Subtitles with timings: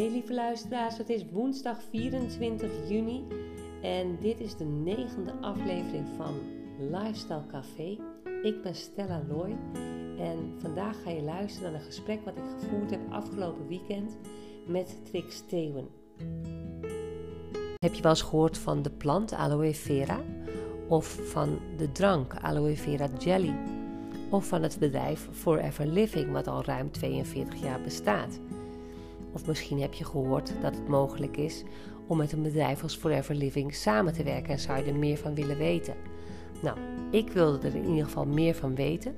[0.00, 3.26] Hey lieve luisteraars, het is woensdag 24 juni
[3.82, 6.34] en dit is de negende aflevering van
[6.78, 7.98] Lifestyle Café.
[8.42, 9.56] Ik ben Stella Loy
[10.18, 14.16] en vandaag ga je luisteren naar een gesprek wat ik gevoerd heb afgelopen weekend
[14.66, 15.88] met Trix Steeuwen.
[17.78, 20.20] Heb je wel eens gehoord van de plant aloe vera?
[20.88, 23.54] Of van de drank aloe vera jelly?
[24.30, 28.40] Of van het bedrijf Forever Living wat al ruim 42 jaar bestaat?
[29.32, 31.62] Of misschien heb je gehoord dat het mogelijk is
[32.06, 35.16] om met een bedrijf als Forever Living samen te werken en zou je er meer
[35.16, 35.94] van willen weten.
[36.62, 36.78] Nou,
[37.10, 39.14] ik wilde er in ieder geval meer van weten.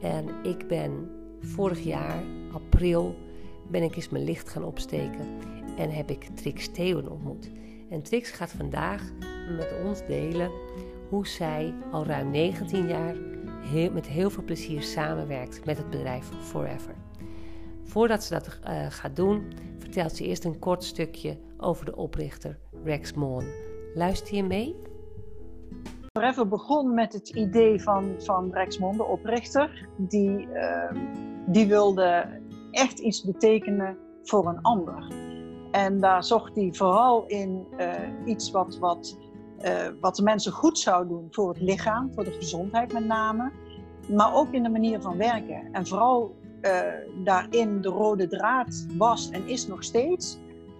[0.00, 2.22] En ik ben vorig jaar,
[2.52, 3.14] april,
[3.68, 5.26] ben ik eens mijn licht gaan opsteken
[5.76, 7.50] en heb ik Trix Theeuwen ontmoet.
[7.90, 9.02] En Trix gaat vandaag
[9.56, 10.50] met ons delen
[11.08, 13.14] hoe zij al ruim 19 jaar
[13.60, 17.03] heel, met heel veel plezier samenwerkt met het bedrijf Forever.
[17.94, 22.58] Voordat ze dat uh, gaat doen, vertelt ze eerst een kort stukje over de oprichter
[22.84, 23.44] Rex Moon.
[23.94, 24.76] Luister je mee?
[26.12, 29.88] Forever begon met het idee van, van Rex Moon, de oprichter.
[29.96, 30.92] Die, uh,
[31.46, 35.12] die wilde echt iets betekenen voor een ander.
[35.70, 37.92] En daar zocht hij vooral in uh,
[38.24, 39.18] iets wat, wat,
[39.64, 43.52] uh, wat de mensen goed zou doen voor het lichaam, voor de gezondheid met name.
[44.10, 45.68] Maar ook in de manier van werken.
[45.72, 46.42] En vooral
[47.24, 50.38] daarin de rode draad was en is nog steeds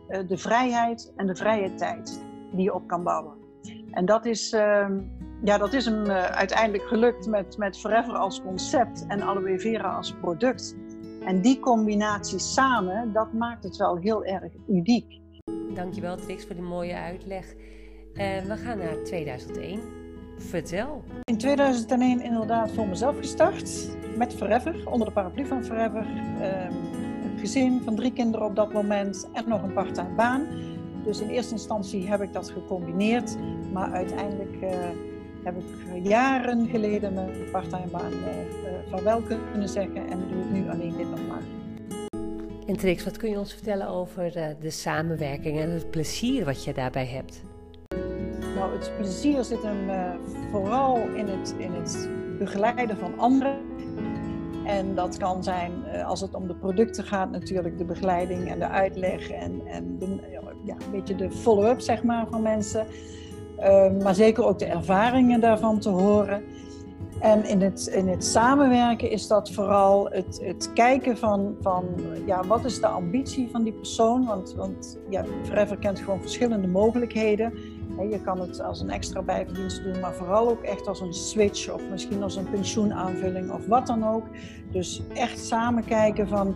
[0.09, 3.35] uh, de vrijheid en de vrije tijd die je op kan bouwen.
[3.91, 4.87] En dat is, uh,
[5.43, 9.97] ja, dat is hem uh, uiteindelijk gelukt met, met Forever als concept en Aloe Vera
[9.97, 10.77] als product.
[11.25, 15.21] En die combinatie samen, dat maakt het wel heel erg uniek.
[15.75, 17.55] Dankjewel Trix voor die mooie uitleg.
[18.15, 20.04] we gaan naar 2001.
[20.39, 21.05] Vertel.
[21.25, 26.07] In 2001 inderdaad voor mezelf gestart met Forever, onder de paraplu van Forever.
[26.07, 30.47] Um, een gezin van drie kinderen op dat moment en nog een parttime baan.
[31.05, 33.37] Dus in eerste instantie heb ik dat gecombineerd,
[33.73, 34.71] maar uiteindelijk uh,
[35.45, 35.65] heb ik
[36.03, 40.71] jaren geleden mijn parttime baan uh, uh, van wel kunnen zeggen en doe ik nu
[40.71, 41.43] alleen dit nog maar.
[42.67, 46.73] En Trix, wat kun je ons vertellen over de samenwerking en het plezier wat je
[46.73, 47.43] daarbij hebt?
[48.73, 49.91] Het plezier zit hem
[50.51, 52.09] vooral in het, in het
[52.39, 53.57] begeleiden van anderen
[54.65, 55.73] en dat kan zijn,
[56.07, 59.99] als het om de producten gaat, natuurlijk de begeleiding en de uitleg en, en
[60.65, 62.87] ja, een beetje de follow-up zeg maar, van mensen.
[63.59, 66.43] Uh, maar zeker ook de ervaringen daarvan te horen.
[67.21, 71.85] En in het, in het samenwerken is dat vooral het, het kijken van, van
[72.27, 74.25] ja, wat is de ambitie van die persoon.
[74.25, 77.53] Want, want ja, Forever kent gewoon verschillende mogelijkheden.
[78.01, 81.73] Je kan het als een extra bijverdienst doen, maar vooral ook echt als een switch
[81.73, 84.25] of misschien als een pensioenaanvulling of wat dan ook.
[84.71, 86.55] Dus echt samen kijken van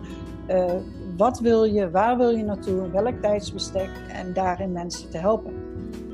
[0.49, 0.71] uh,
[1.17, 5.53] wat wil je, waar wil je naartoe, welk tijdsbestek en daarin mensen te helpen.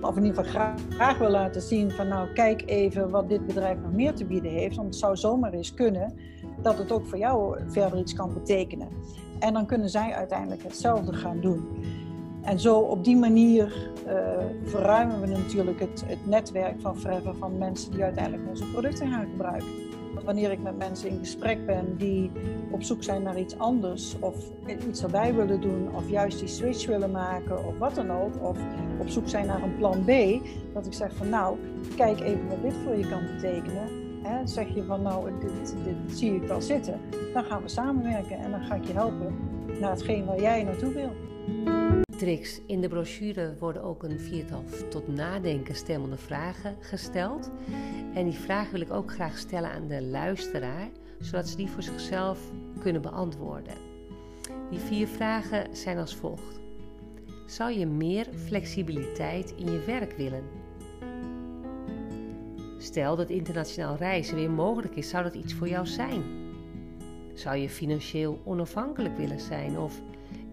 [0.01, 3.45] Of in ieder geval graag, graag wil laten zien van nou kijk even wat dit
[3.45, 4.75] bedrijf nog meer te bieden heeft.
[4.75, 6.13] Want het zou zomaar eens kunnen
[6.61, 8.87] dat het ook voor jou verder iets kan betekenen.
[9.39, 11.67] En dan kunnen zij uiteindelijk hetzelfde gaan doen.
[12.45, 14.13] En zo op die manier uh,
[14.63, 19.27] verruimen we natuurlijk het, het netwerk van Forever van mensen die uiteindelijk onze producten gaan
[19.31, 19.67] gebruiken.
[20.23, 22.31] Wanneer ik met mensen in gesprek ben die
[22.71, 24.35] op zoek zijn naar iets anders of
[24.87, 28.57] iets erbij willen doen of juist die switch willen maken of wat dan ook, of
[28.99, 30.11] op zoek zijn naar een plan B,
[30.73, 31.57] dat ik zeg van nou,
[31.95, 34.03] kijk even wat dit voor je kan betekenen.
[34.43, 36.99] Zeg je van nou, dit, dit zie ik wel zitten,
[37.33, 39.35] dan gaan we samenwerken en dan ga ik je helpen
[39.79, 41.11] naar hetgeen waar jij naartoe wil.
[42.17, 47.51] Trix, in de brochure worden ook een viertal tot nadenken stemmende vragen gesteld.
[48.13, 50.89] En die vragen wil ik ook graag stellen aan de luisteraar,
[51.19, 52.39] zodat ze die voor zichzelf
[52.79, 53.73] kunnen beantwoorden.
[54.69, 56.59] Die vier vragen zijn als volgt.
[57.45, 60.43] Zou je meer flexibiliteit in je werk willen?
[62.77, 66.23] Stel dat internationaal reizen weer mogelijk is, zou dat iets voor jou zijn?
[67.33, 70.01] Zou je financieel onafhankelijk willen zijn of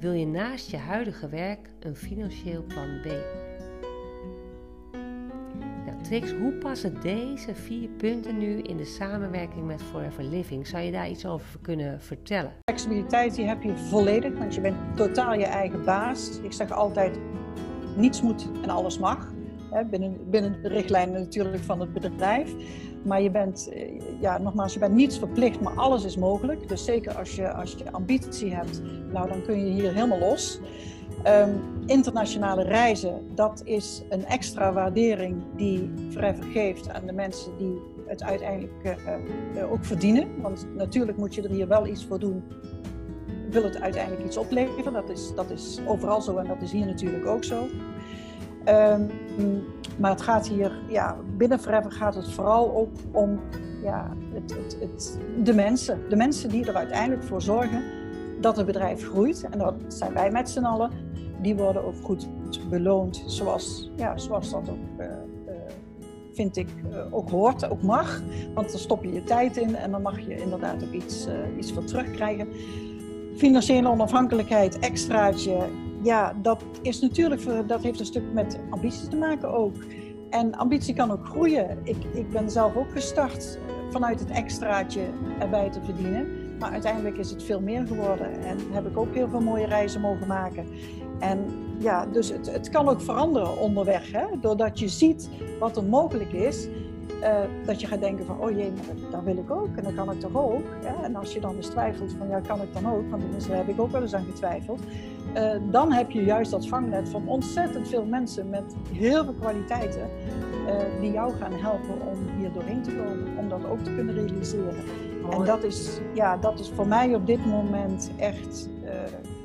[0.02, 3.06] wil je naast je huidige werk een financieel plan B?
[5.86, 10.66] Nou, Trix, hoe passen deze vier punten nu in de samenwerking met Forever Living?
[10.66, 12.52] Zou je daar iets over kunnen vertellen?
[12.64, 16.40] Flexibiliteit die heb je volledig, want je bent totaal je eigen baas.
[16.40, 17.18] Ik zeg altijd,
[17.96, 19.32] niets moet en alles mag.
[19.90, 22.54] Binnen, binnen de richtlijnen natuurlijk van het bedrijf.
[23.04, 26.68] Maar je bent, eh, ja, nogmaals, je bent niets verplicht, maar alles is mogelijk.
[26.68, 28.82] Dus zeker als je, als je ambitie hebt,
[29.12, 30.60] nou, dan kun je hier helemaal los.
[31.26, 37.80] Um, internationale reizen, dat is een extra waardering die Forever geeft aan de mensen die
[38.06, 38.92] het uiteindelijk uh,
[39.56, 40.28] uh, ook verdienen.
[40.40, 42.42] Want natuurlijk moet je er hier wel iets voor doen
[43.52, 44.92] wil het uiteindelijk iets opleveren.
[44.92, 47.66] Dat is, dat is overal zo en dat is hier natuurlijk ook zo.
[48.64, 49.02] Ehm,
[49.98, 53.40] maar het gaat hier, ja, binnen Forever gaat het vooral ook om
[53.82, 56.08] ja, het, het, de mensen.
[56.08, 57.82] De mensen die er uiteindelijk voor zorgen
[58.40, 59.46] dat het bedrijf groeit.
[59.50, 60.90] En dat zijn wij met z'n allen.
[61.40, 62.28] Die worden ook goed
[62.68, 65.06] beloond zoals, ja, zoals dat ook, uh,
[66.32, 68.22] vind ik, uh, ook hoort, ook mag.
[68.54, 71.28] Want dan stop je je tijd in en dan mag je inderdaad ook iets,
[71.58, 72.48] iets voor terugkrijgen.
[73.36, 75.56] Financiële onafhankelijkheid, extraatje,
[76.02, 79.74] ja, dat is natuurlijk, dat heeft een stuk met ambitie te maken ook.
[80.30, 81.78] En ambitie kan ook groeien.
[81.82, 83.58] Ik, ik ben zelf ook gestart
[83.90, 85.00] vanuit het extraatje
[85.38, 86.26] erbij te verdienen.
[86.58, 90.00] Maar uiteindelijk is het veel meer geworden en heb ik ook heel veel mooie reizen
[90.00, 90.66] mogen maken.
[91.18, 91.44] En
[91.78, 94.26] ja, dus het, het kan ook veranderen onderweg, hè?
[94.40, 95.28] doordat je ziet
[95.58, 96.68] wat er mogelijk is.
[97.22, 99.94] Uh, dat je gaat denken van, oh jee, maar daar wil ik ook en dan
[99.94, 100.64] kan ik toch ook.
[100.82, 101.02] Ja?
[101.02, 103.10] En als je dan eens twijfelt van, ja, kan ik dan ook?
[103.10, 104.80] Want tenminste, daar heb ik ook wel eens aan getwijfeld.
[105.34, 110.08] Uh, dan heb je juist dat vangnet van ontzettend veel mensen met heel veel kwaliteiten.
[110.66, 114.14] Uh, die jou gaan helpen om hier doorheen te komen, om dat ook te kunnen
[114.14, 114.74] realiseren.
[115.30, 118.68] En dat is, ja, dat is voor mij op dit moment echt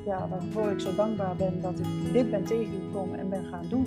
[0.04, 3.86] ja, waarvoor ik zo dankbaar ben dat ik dit ben tegengekomen en ben gaan doen.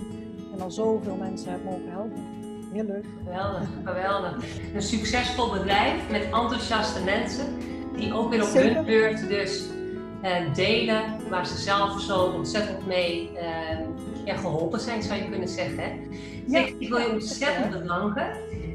[0.53, 2.23] En al zoveel mensen heb mogen helpen.
[2.71, 3.05] Heel leuk.
[3.23, 4.35] Geweldig, geweldig.
[4.73, 7.45] Een succesvol bedrijf met enthousiaste mensen
[7.95, 9.65] die ook weer op hun beurt dus
[10.23, 13.39] uh, delen waar ze zelf zo ontzettend mee uh,
[14.25, 15.83] ja, geholpen zijn, zou je kunnen zeggen.
[15.83, 15.91] Hè?
[16.47, 18.27] Ja, ik wil je ontzettend bedanken.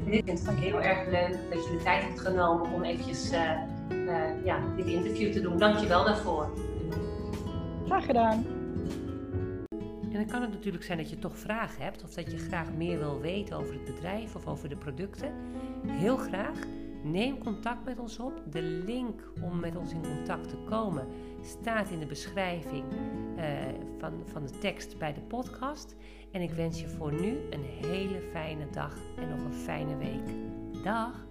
[0.05, 3.39] Ik vind het heel erg leuk dat je de tijd hebt genomen om eventjes uh,
[4.43, 5.57] ja, dit interview te doen.
[5.57, 6.49] Dank je wel daarvoor.
[7.85, 8.56] Graag gedaan.
[10.11, 12.73] En dan kan het natuurlijk zijn dat je toch vragen hebt of dat je graag
[12.73, 15.33] meer wil weten over het bedrijf of over de producten.
[15.87, 16.59] Heel graag.
[17.03, 18.41] Neem contact met ons op.
[18.51, 21.07] De link om met ons in contact te komen
[21.41, 22.83] staat in de beschrijving
[23.37, 23.43] uh,
[23.97, 25.95] van, van de tekst bij de podcast.
[26.31, 30.29] En ik wens je voor nu een hele fijne dag en nog een fijne week.
[30.83, 31.25] Dag!